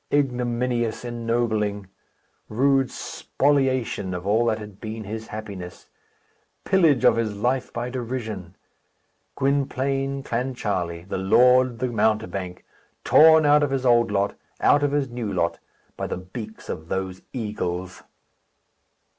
[0.11, 1.87] Ignominious ennobling!
[2.49, 5.85] Rude spoliation of all that had been his happiness!
[6.63, 8.55] Pillage of his life by derision!
[9.35, 12.65] Gwynplaine, Clancharlie, the lord, the mountebank,
[13.03, 15.59] torn out of his old lot, out of his new lot,
[15.95, 18.01] by the beaks of those eagles!